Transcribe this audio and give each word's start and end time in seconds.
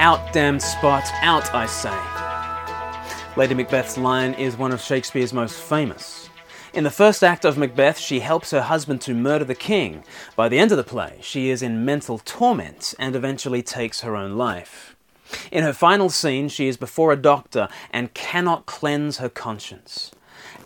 Out, 0.00 0.32
damned 0.32 0.62
spot, 0.62 1.02
out, 1.22 1.52
I 1.52 1.66
say. 1.66 1.98
Lady 3.36 3.54
Macbeth's 3.54 3.98
line 3.98 4.32
is 4.34 4.56
one 4.56 4.70
of 4.70 4.80
Shakespeare's 4.80 5.32
most 5.32 5.60
famous. 5.60 6.30
In 6.72 6.84
the 6.84 6.90
first 6.90 7.24
act 7.24 7.44
of 7.44 7.58
Macbeth, 7.58 7.98
she 7.98 8.20
helps 8.20 8.52
her 8.52 8.60
husband 8.60 9.00
to 9.00 9.14
murder 9.14 9.44
the 9.44 9.56
king. 9.56 10.04
By 10.36 10.48
the 10.48 10.60
end 10.60 10.70
of 10.70 10.76
the 10.76 10.84
play, 10.84 11.18
she 11.20 11.50
is 11.50 11.62
in 11.62 11.84
mental 11.84 12.18
torment 12.20 12.94
and 13.00 13.16
eventually 13.16 13.60
takes 13.60 14.02
her 14.02 14.14
own 14.14 14.36
life. 14.36 14.94
In 15.50 15.64
her 15.64 15.72
final 15.72 16.10
scene, 16.10 16.48
she 16.48 16.68
is 16.68 16.76
before 16.76 17.12
a 17.12 17.16
doctor 17.16 17.68
and 17.90 18.14
cannot 18.14 18.66
cleanse 18.66 19.16
her 19.16 19.28
conscience. 19.28 20.12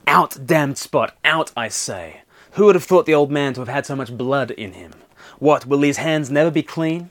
Out, 0.07 0.45
damned 0.45 0.77
spot, 0.77 1.17
out, 1.25 1.53
I 1.57 1.69
say. 1.69 2.21
Who 2.53 2.67
would 2.67 2.75
have 2.75 2.85
thought 2.85 3.07
the 3.07 3.15
old 3.15 3.31
man 3.31 3.55
to 3.55 3.63
have 3.63 3.69
had 3.69 3.87
so 3.87 3.97
much 3.97 4.15
blood 4.15 4.51
in 4.51 4.73
him? 4.73 4.93
What, 5.39 5.65
will 5.65 5.79
these 5.79 5.97
hands 5.97 6.31
never 6.31 6.51
be 6.51 6.63
clean? 6.63 7.09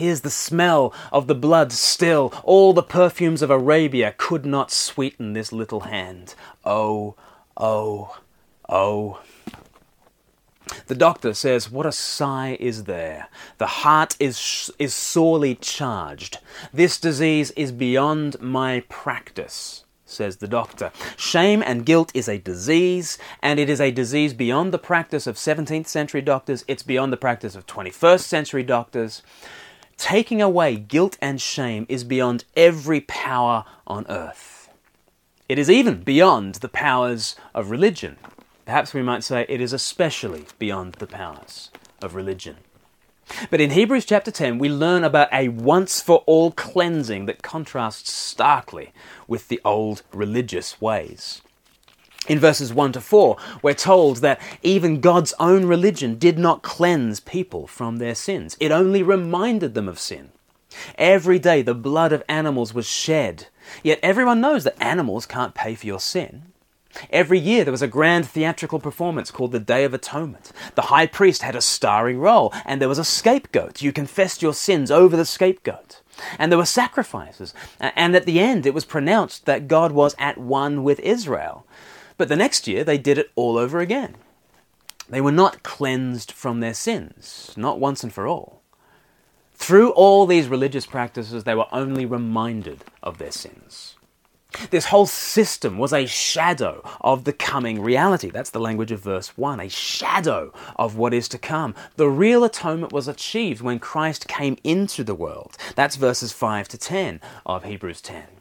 Here's 0.00 0.22
the 0.22 0.30
smell 0.30 0.94
of 1.12 1.26
the 1.26 1.34
blood 1.34 1.72
still. 1.72 2.32
All 2.42 2.72
the 2.72 2.82
perfumes 2.82 3.42
of 3.42 3.50
Arabia 3.50 4.14
could 4.16 4.46
not 4.46 4.70
sweeten 4.70 5.34
this 5.34 5.52
little 5.52 5.80
hand. 5.80 6.34
Oh, 6.64 7.16
oh, 7.54 8.16
oh. 8.66 9.20
The 10.86 10.94
doctor 10.94 11.34
says, 11.34 11.70
What 11.70 11.84
a 11.84 11.92
sigh 11.92 12.56
is 12.58 12.84
there! 12.84 13.28
The 13.58 13.66
heart 13.66 14.16
is, 14.18 14.70
is 14.78 14.94
sorely 14.94 15.54
charged. 15.56 16.38
This 16.72 16.98
disease 16.98 17.50
is 17.50 17.70
beyond 17.70 18.40
my 18.40 18.82
practice, 18.88 19.84
says 20.06 20.38
the 20.38 20.48
doctor. 20.48 20.92
Shame 21.18 21.62
and 21.66 21.84
guilt 21.84 22.10
is 22.14 22.26
a 22.26 22.38
disease, 22.38 23.18
and 23.42 23.60
it 23.60 23.68
is 23.68 23.82
a 23.82 23.90
disease 23.90 24.32
beyond 24.32 24.72
the 24.72 24.78
practice 24.78 25.26
of 25.26 25.36
17th 25.36 25.88
century 25.88 26.22
doctors, 26.22 26.64
it's 26.66 26.82
beyond 26.82 27.12
the 27.12 27.18
practice 27.18 27.54
of 27.54 27.66
21st 27.66 28.20
century 28.20 28.62
doctors. 28.62 29.20
Taking 30.00 30.40
away 30.40 30.76
guilt 30.76 31.18
and 31.20 31.38
shame 31.38 31.84
is 31.90 32.04
beyond 32.04 32.46
every 32.56 33.02
power 33.02 33.66
on 33.86 34.06
earth. 34.08 34.70
It 35.46 35.58
is 35.58 35.68
even 35.68 36.02
beyond 36.02 36.54
the 36.56 36.70
powers 36.70 37.36
of 37.54 37.70
religion. 37.70 38.16
Perhaps 38.64 38.94
we 38.94 39.02
might 39.02 39.22
say 39.22 39.44
it 39.46 39.60
is 39.60 39.74
especially 39.74 40.46
beyond 40.58 40.94
the 40.94 41.06
powers 41.06 41.70
of 42.00 42.14
religion. 42.14 42.56
But 43.50 43.60
in 43.60 43.72
Hebrews 43.72 44.06
chapter 44.06 44.30
10, 44.30 44.58
we 44.58 44.70
learn 44.70 45.04
about 45.04 45.28
a 45.34 45.48
once 45.48 46.00
for 46.00 46.24
all 46.24 46.50
cleansing 46.50 47.26
that 47.26 47.42
contrasts 47.42 48.10
starkly 48.10 48.94
with 49.28 49.48
the 49.48 49.60
old 49.66 50.00
religious 50.14 50.80
ways. 50.80 51.42
In 52.30 52.38
verses 52.38 52.72
1 52.72 52.92
to 52.92 53.00
4, 53.00 53.36
we're 53.60 53.74
told 53.74 54.18
that 54.18 54.40
even 54.62 55.00
God's 55.00 55.34
own 55.40 55.64
religion 55.64 56.16
did 56.16 56.38
not 56.38 56.62
cleanse 56.62 57.18
people 57.18 57.66
from 57.66 57.96
their 57.96 58.14
sins, 58.14 58.56
it 58.60 58.70
only 58.70 59.02
reminded 59.02 59.74
them 59.74 59.88
of 59.88 59.98
sin. 59.98 60.30
Every 60.96 61.40
day 61.40 61.62
the 61.62 61.74
blood 61.74 62.12
of 62.12 62.22
animals 62.28 62.72
was 62.72 62.86
shed, 62.86 63.48
yet 63.82 63.98
everyone 64.00 64.40
knows 64.40 64.62
that 64.62 64.80
animals 64.80 65.26
can't 65.26 65.56
pay 65.56 65.74
for 65.74 65.88
your 65.88 65.98
sin. 65.98 66.52
Every 67.10 67.40
year 67.40 67.64
there 67.64 67.72
was 67.72 67.82
a 67.82 67.88
grand 67.88 68.28
theatrical 68.28 68.78
performance 68.78 69.32
called 69.32 69.50
the 69.50 69.58
Day 69.58 69.82
of 69.82 69.92
Atonement. 69.92 70.52
The 70.76 70.82
high 70.82 71.06
priest 71.06 71.42
had 71.42 71.56
a 71.56 71.60
starring 71.60 72.20
role, 72.20 72.54
and 72.64 72.80
there 72.80 72.88
was 72.88 73.00
a 73.00 73.04
scapegoat. 73.04 73.82
You 73.82 73.90
confessed 73.90 74.40
your 74.40 74.54
sins 74.54 74.92
over 74.92 75.16
the 75.16 75.24
scapegoat. 75.24 76.00
And 76.38 76.52
there 76.52 76.58
were 76.58 76.64
sacrifices. 76.64 77.54
And 77.80 78.14
at 78.14 78.24
the 78.24 78.38
end, 78.38 78.66
it 78.66 78.74
was 78.74 78.84
pronounced 78.84 79.46
that 79.46 79.66
God 79.66 79.90
was 79.90 80.14
at 80.16 80.38
one 80.38 80.84
with 80.84 81.00
Israel. 81.00 81.66
But 82.20 82.28
the 82.28 82.36
next 82.36 82.68
year, 82.68 82.84
they 82.84 82.98
did 82.98 83.16
it 83.16 83.30
all 83.34 83.56
over 83.56 83.80
again. 83.80 84.14
They 85.08 85.22
were 85.22 85.32
not 85.32 85.62
cleansed 85.62 86.32
from 86.32 86.60
their 86.60 86.74
sins, 86.74 87.54
not 87.56 87.80
once 87.80 88.04
and 88.04 88.12
for 88.12 88.26
all. 88.26 88.60
Through 89.54 89.92
all 89.92 90.26
these 90.26 90.46
religious 90.46 90.84
practices, 90.84 91.44
they 91.44 91.54
were 91.54 91.72
only 91.72 92.04
reminded 92.04 92.84
of 93.02 93.16
their 93.16 93.30
sins. 93.30 93.96
This 94.68 94.84
whole 94.84 95.06
system 95.06 95.78
was 95.78 95.94
a 95.94 96.04
shadow 96.04 96.82
of 97.00 97.24
the 97.24 97.32
coming 97.32 97.80
reality. 97.80 98.28
That's 98.28 98.50
the 98.50 98.60
language 98.60 98.92
of 98.92 99.00
verse 99.00 99.38
1, 99.38 99.58
a 99.58 99.70
shadow 99.70 100.52
of 100.76 100.96
what 100.96 101.14
is 101.14 101.26
to 101.28 101.38
come. 101.38 101.74
The 101.96 102.10
real 102.10 102.44
atonement 102.44 102.92
was 102.92 103.08
achieved 103.08 103.62
when 103.62 103.78
Christ 103.78 104.28
came 104.28 104.58
into 104.62 105.04
the 105.04 105.14
world. 105.14 105.56
That's 105.74 105.96
verses 105.96 106.32
5 106.32 106.68
to 106.68 106.76
10 106.76 107.22
of 107.46 107.64
Hebrews 107.64 108.02
10. 108.02 108.39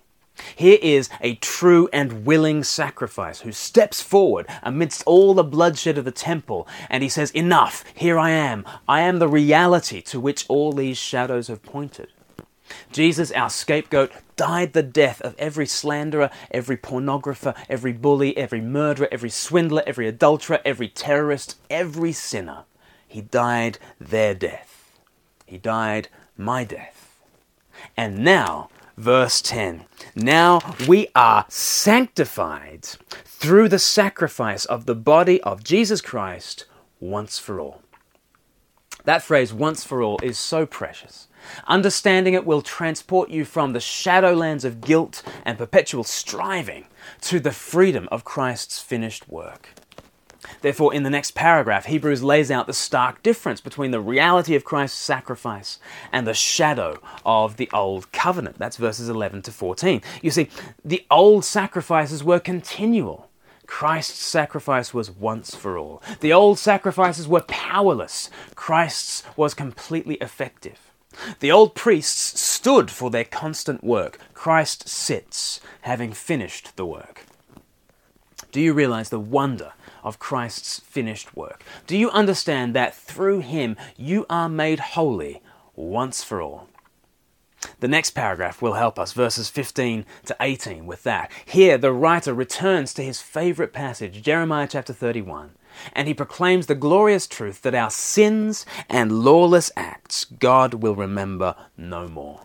Here 0.56 0.80
is 0.82 1.10
a 1.22 1.36
true 1.36 1.90
and 1.92 2.26
willing 2.26 2.64
sacrifice 2.64 3.42
who 3.42 3.52
steps 3.52 4.02
forward 4.02 4.48
amidst 4.64 5.04
all 5.06 5.34
the 5.34 5.44
bloodshed 5.44 5.98
of 5.98 6.06
the 6.06 6.12
temple 6.12 6.68
and 6.90 7.04
he 7.04 7.10
says, 7.10 7.32
Enough, 7.32 7.84
here 7.94 8.18
I 8.18 8.32
am. 8.32 8.66
I 8.88 9.02
am 9.02 9.20
the 9.20 9.28
reality 9.28 10.02
to 10.04 10.20
which 10.20 10.46
all 10.48 10.72
these 10.72 10.98
shadows 10.98 11.48
have 11.48 11.64
pointed. 11.64 12.10
Jesus, 12.92 13.32
our 13.32 13.50
scapegoat, 13.50 14.12
died 14.36 14.74
the 14.74 14.84
death 14.84 15.22
of 15.22 15.36
every 15.38 15.66
slanderer, 15.66 16.30
every 16.52 16.78
pornographer, 16.78 17.56
every 17.68 17.94
bully, 17.94 18.38
every 18.38 18.62
murderer, 18.62 19.08
every 19.12 19.30
swindler, 19.30 19.84
every 19.88 20.08
adulterer, 20.08 20.60
every 20.64 20.88
terrorist, 20.88 21.58
every 21.70 22.12
sinner. 22.12 22.64
He 23.08 23.22
died 23.22 23.80
their 24.00 24.36
death. 24.36 25.00
He 25.46 25.58
died 25.58 26.10
my 26.38 26.64
death. 26.64 27.18
And 27.98 28.20
now, 28.20 28.70
verse 29.00 29.42
10 29.42 29.86
now 30.16 30.60
we 30.88 31.08
are 31.16 31.46
sanctified 31.48 32.86
through 33.26 33.70
the 33.70 33.80
sacrifice 33.80 34.66
of 34.66 34.86
the 34.86 34.96
body 34.96 35.42
of 35.44 35.64
Jesus 35.64 36.02
Christ 36.02 36.66
once 37.00 37.40
for 37.40 37.60
all. 37.62 37.82
That 39.06 39.24
phrase, 39.24 39.54
once 39.54 39.86
for 39.86 40.04
all, 40.04 40.20
is 40.22 40.38
so 40.38 40.66
precious. 40.66 41.28
Understanding 41.68 42.34
it 42.34 42.46
will 42.46 42.62
transport 42.62 43.30
you 43.30 43.46
from 43.46 43.72
the 43.72 43.80
shadowlands 43.80 44.66
of 44.66 44.82
guilt 44.82 45.24
and 45.46 45.58
perpetual 45.58 46.04
striving 46.04 46.86
to 47.22 47.40
the 47.40 47.52
freedom 47.52 48.10
of 48.12 48.26
Christ's 48.26 48.80
finished 48.80 49.30
work. 49.30 49.70
Therefore, 50.62 50.94
in 50.94 51.04
the 51.04 51.10
next 51.10 51.32
paragraph, 51.32 51.86
Hebrews 51.86 52.24
lays 52.24 52.52
out 52.52 52.68
the 52.68 52.74
stark 52.74 53.24
difference 53.24 53.62
between 53.62 53.92
the 53.92 54.02
reality 54.02 54.56
of 54.56 54.64
Christ's 54.64 55.00
sacrifice 55.00 55.80
and 56.12 56.26
the 56.26 56.34
shadow 56.34 57.00
of 57.26 57.58
the 57.58 57.70
old 57.72 58.12
covenant. 58.12 58.58
That's 58.58 58.78
verses 58.78 59.10
11 59.10 59.44
to 59.44 59.52
14. 59.52 60.02
You 60.22 60.32
see, 60.32 60.50
the 60.84 61.06
old 61.10 61.46
sacrifices 61.46 62.24
were 62.24 62.40
continual. 62.40 63.30
Christ's 63.68 64.24
sacrifice 64.24 64.94
was 64.94 65.12
once 65.12 65.54
for 65.54 65.78
all. 65.78 66.02
The 66.22 66.34
old 66.34 66.58
sacrifices 66.58 67.28
were 67.28 67.42
powerless. 67.42 68.30
Christ's 68.56 69.24
was 69.38 69.54
completely 69.54 70.16
effective. 70.16 70.92
The 71.40 71.52
old 71.52 71.76
priests 71.76 72.40
stood 72.40 72.90
for 72.90 73.10
their 73.10 73.26
constant 73.26 73.84
work. 73.84 74.20
Christ 74.34 74.90
sits, 74.90 75.60
having 75.82 76.14
finished 76.14 76.76
the 76.78 76.86
work. 76.86 77.26
Do 78.52 78.62
you 78.62 78.74
realize 78.74 79.10
the 79.10 79.20
wonder 79.20 79.74
of 80.04 80.18
Christ's 80.18 80.80
finished 80.80 81.36
work? 81.36 81.64
Do 81.86 81.98
you 81.98 82.10
understand 82.10 82.76
that 82.76 82.96
through 82.96 83.40
him 83.40 83.78
you 83.96 84.26
are 84.30 84.50
made 84.50 84.80
holy 84.80 85.42
once 85.76 86.24
for 86.24 86.42
all? 86.42 86.68
The 87.80 87.88
next 87.88 88.12
paragraph 88.12 88.62
will 88.62 88.74
help 88.74 88.98
us, 88.98 89.14
verses 89.14 89.50
15 89.50 90.06
to 90.26 90.36
18, 90.40 90.86
with 90.86 91.04
that. 91.04 91.30
Here, 91.46 91.78
the 91.78 91.92
writer 91.92 92.34
returns 92.34 92.94
to 92.94 93.04
his 93.04 93.22
favorite 93.22 93.74
passage, 93.74 94.22
Jeremiah 94.24 94.68
chapter 94.70 94.94
31, 94.94 95.52
and 95.94 96.08
he 96.08 96.14
proclaims 96.14 96.68
the 96.68 96.76
glorious 96.76 97.28
truth 97.28 97.62
that 97.62 97.76
our 97.76 97.90
sins 97.90 98.66
and 98.90 99.24
lawless 99.24 99.72
acts 99.76 100.26
God 100.26 100.76
will 100.76 100.96
remember 100.96 101.56
no 101.78 102.08
more. 102.08 102.42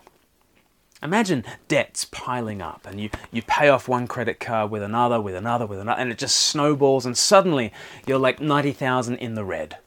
Imagine 1.03 1.43
debts 1.67 2.05
piling 2.05 2.61
up, 2.61 2.87
and 2.87 2.99
you, 2.99 3.09
you 3.31 3.41
pay 3.41 3.69
off 3.69 3.87
one 3.87 4.07
credit 4.07 4.39
card 4.39 4.71
with 4.71 4.81
another, 4.81 5.19
with 5.19 5.35
another, 5.35 5.65
with 5.65 5.79
another, 5.79 5.99
and 5.99 6.11
it 6.11 6.17
just 6.17 6.37
snowballs, 6.37 7.05
and 7.05 7.17
suddenly 7.17 7.71
you're 8.07 8.17
like 8.17 8.39
90,000 8.39 9.15
in 9.17 9.35
the 9.35 9.43
red. 9.43 9.77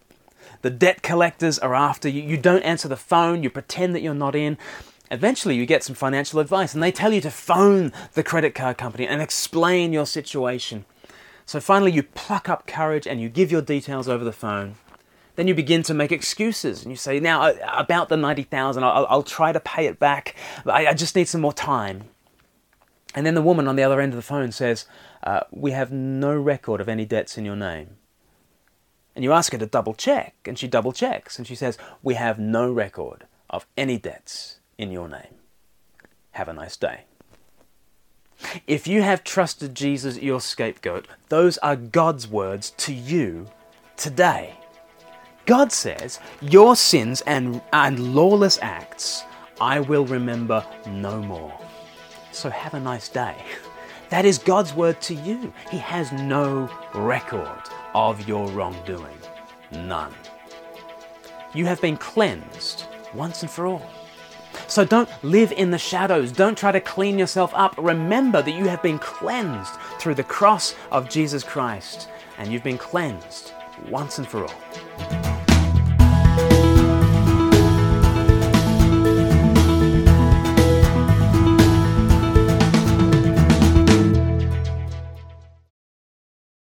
The 0.63 0.71
debt 0.71 1.03
collectors 1.03 1.59
are 1.59 1.75
after 1.75 2.09
you. 2.09 2.23
You 2.23 2.37
don't 2.37 2.63
answer 2.63 2.89
the 2.89 2.97
phone, 2.97 3.43
you 3.43 3.51
pretend 3.51 3.95
that 3.95 4.03
you're 4.03 4.15
not 4.15 4.35
in. 4.35 4.59
Eventually, 5.11 5.57
you 5.57 5.65
get 5.65 5.83
some 5.83 5.95
financial 5.95 6.41
advice, 6.41 6.75
and 6.75 6.83
they 6.83 6.93
tell 6.93 7.13
you 7.13 7.23
to 7.23 7.31
phone 7.31 7.93
the 8.13 8.23
credit 8.23 8.55
card 8.55 8.77
company 8.77 9.07
and 9.07 9.23
explain 9.23 9.93
your 9.93 10.07
situation. 10.07 10.85
So 11.47 11.61
finally, 11.61 11.93
you 11.93 12.03
pluck 12.03 12.49
up 12.49 12.67
courage 12.67 13.07
and 13.07 13.21
you 13.21 13.31
give 13.31 13.51
your 13.51 13.63
details 13.63 14.07
over 14.07 14.23
the 14.23 14.33
phone. 14.33 14.75
Then 15.39 15.47
you 15.47 15.55
begin 15.55 15.85
to 15.85 15.95
make 15.95 16.11
excuses 16.11 16.83
and 16.83 16.91
you 16.91 16.97
say, 16.97 17.21
Now, 17.21 17.43
uh, 17.43 17.55
about 17.73 18.09
the 18.09 18.17
90,000, 18.17 18.83
I'll, 18.83 19.07
I'll 19.09 19.23
try 19.23 19.53
to 19.53 19.61
pay 19.61 19.87
it 19.87 20.01
back. 20.01 20.35
I, 20.67 20.89
I 20.89 20.95
just 20.95 21.15
need 21.15 21.29
some 21.29 21.41
more 21.41 21.53
time. 21.53 22.09
And 23.15 23.25
then 23.25 23.37
the 23.37 23.41
woman 23.43 23.69
on 23.69 23.77
the 23.77 23.85
other 23.85 24.01
end 24.01 24.13
of 24.13 24.17
the 24.17 24.23
phone 24.23 24.51
says, 24.51 24.85
uh, 25.23 25.43
We 25.53 25.71
have 25.71 25.93
no 25.93 26.37
record 26.37 26.81
of 26.81 26.89
any 26.89 27.05
debts 27.05 27.39
in 27.39 27.45
your 27.45 27.55
name. 27.55 27.99
And 29.15 29.23
you 29.23 29.33
ask 29.33 29.53
her 29.53 29.59
to 29.59 29.67
double 29.67 29.95
check, 29.95 30.35
and 30.45 30.59
she 30.59 30.67
double 30.67 30.91
checks, 30.93 31.39
and 31.39 31.47
she 31.47 31.55
says, 31.55 31.79
We 32.03 32.15
have 32.15 32.41
no 32.41 32.73
record 32.73 33.29
of 33.49 33.65
any 33.77 33.97
debts 33.97 34.59
in 34.77 34.91
your 34.91 35.09
name. 35.09 35.37
Have 36.33 36.49
a 36.49 36.53
nice 36.53 36.77
day. 36.77 37.03
If 38.67 38.89
you 38.89 39.03
have 39.03 39.23
trusted 39.23 39.77
Jesus, 39.77 40.19
your 40.19 40.41
scapegoat, 40.41 41.07
those 41.29 41.59
are 41.59 41.77
God's 41.77 42.27
words 42.27 42.71
to 42.71 42.93
you 42.93 43.47
today. 43.97 44.57
God 45.49 45.73
says, 45.73 46.21
Your 46.43 46.77
sins 46.77 47.23
and, 47.23 47.63
and 47.73 48.15
lawless 48.15 48.59
acts 48.61 49.25
I 49.63 49.81
will 49.81 50.05
remember 50.05 50.63
no 50.87 51.23
more. 51.23 51.59
So 52.33 52.51
have 52.51 52.75
a 52.75 52.81
nice 52.81 53.09
day. 53.09 53.35
That 54.11 54.25
is 54.25 54.39
God's 54.39 54.73
word 54.73 55.03
to 55.03 55.15
you. 55.15 55.53
He 55.71 55.77
has 55.77 56.13
no 56.13 56.71
record 56.95 57.61
of 57.95 58.27
your 58.27 58.49
wrongdoing. 58.49 59.19
None. 59.71 60.15
You 61.53 61.67
have 61.67 61.79
been 61.83 61.99
cleansed 61.99 62.87
once 63.13 63.43
and 63.43 63.51
for 63.51 63.67
all. 63.67 63.87
So 64.67 64.87
don't 64.87 65.11
live 65.23 65.53
in 65.53 65.71
the 65.71 65.77
shadows. 65.77 66.33
Don't 66.33 66.57
try 66.57 66.73
to 66.73 66.81
clean 66.81 67.19
yourself 67.19 67.53
up. 67.55 67.75
Remember 67.77 68.41
that 68.41 68.53
you 68.53 68.65
have 68.65 68.83
been 68.83 68.99
cleansed 68.99 69.75
through 69.99 70.15
the 70.15 70.25
cross 70.25 70.75
of 70.91 71.11
Jesus 71.11 71.45
Christ, 71.45 72.09
and 72.39 72.51
you've 72.51 72.65
been 72.65 72.79
cleansed 72.79 73.53
once 73.91 74.17
and 74.17 74.27
for 74.27 74.47
all. 74.47 75.18